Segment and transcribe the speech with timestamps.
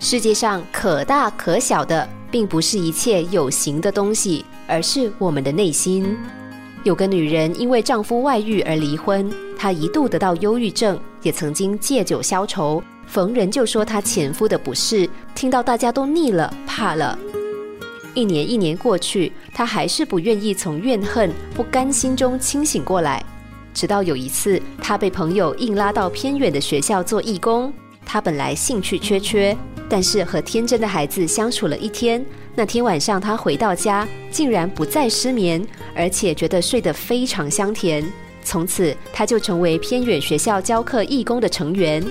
[0.00, 6.16] 世界上可大可小的，并不是一切有形的东西，而是我们的内心。
[6.84, 17.18] 有个女人因为丈夫外遇而离婚，她一度得到忧郁症，也曾经借酒消愁，逢人就说她前夫的不是，听到大家都腻了，怕了。
[18.14, 23.22] 一年一年过去，她还是不愿意从怨恨、不甘心中清醒过来。
[23.74, 27.72] 直到有一次，她被朋友硬拉到偏远的学校做义工。
[28.06, 29.56] 她本来兴趣缺缺，
[29.88, 32.24] 但是和天真的孩子相处了一天，
[32.54, 38.04] 那天晚上他回到家，竟然不再失眠，而且觉得睡得非常香甜。
[38.44, 42.04] 从此，他就成为偏远学校教课义工的成员。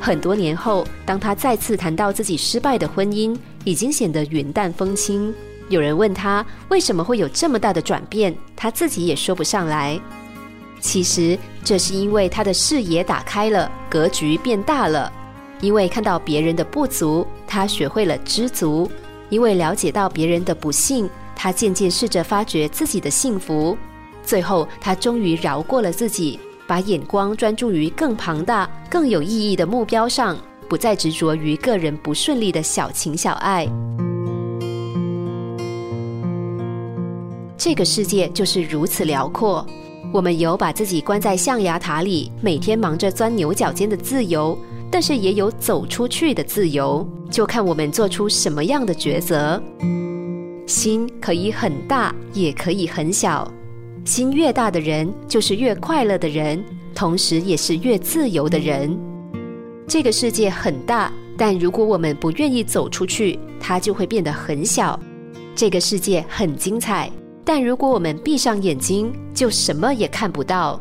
[0.00, 5.32] 很多年后，当他再次谈到自己失败的婚姻，已经显得云淡风轻。
[5.68, 9.98] 有人问他为什么会有这么大的转变，他自己也说不上来。
[10.80, 15.12] 其实，这是因为他的视野打开了，格局变大了。
[15.62, 18.90] 因为看到别人的不足，他学会了知足；
[19.30, 23.78] 因为了解到别人的不幸，他渐渐试着发掘自己的幸福。
[24.24, 30.36] 最后，他终于饶过了自己，把眼光专注于更庞大、更有意义的目标上，
[30.68, 33.66] 不再执着于个人不顺利的小情小爱。
[37.56, 39.64] 这个世界就是如此辽阔。
[40.12, 44.58] 我们有把自己关在象牙塔里，每天忙着钻牛角尖的自由，
[44.92, 49.60] 但是也有走出去的自由，就看我们做出什么样的抉择。
[50.66, 53.50] 心可以很大，也可以很小。
[54.04, 56.62] 心越大的人，就是越快乐的人，
[56.94, 58.94] 同时也是越自由的人。
[59.88, 65.00] 这个世界很大，但如果我们不愿意走出去，它就会变得很小。
[65.56, 67.10] 这个世界很精彩。
[67.44, 70.78] 但如果我们闭上眼睛，就什么也看不到。